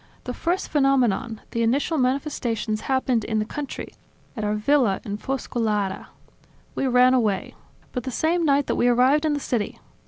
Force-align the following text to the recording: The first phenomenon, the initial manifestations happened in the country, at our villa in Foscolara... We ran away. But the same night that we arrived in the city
The 0.23 0.33
first 0.33 0.69
phenomenon, 0.69 1.41
the 1.51 1.61
initial 1.61 1.99
manifestations 1.99 2.81
happened 2.89 3.23
in 3.23 3.37
the 3.37 3.45
country, 3.45 3.93
at 4.35 4.43
our 4.43 4.55
villa 4.55 4.99
in 5.05 5.17
Foscolara... 5.19 6.07
We 6.73 6.87
ran 6.87 7.13
away. 7.13 7.53
But 7.91 8.01
the 8.05 8.09
same 8.09 8.43
night 8.43 8.65
that 8.65 8.73
we 8.77 8.87
arrived 8.87 9.25
in 9.25 9.33
the 9.33 9.39
city 9.39 9.77